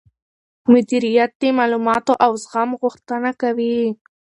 مديريت 0.71 1.31
د 1.41 1.43
معلوماتو 1.57 2.13
او 2.25 2.31
زغم 2.43 2.69
غوښتنه 2.81 3.29
کوي. 3.41 3.79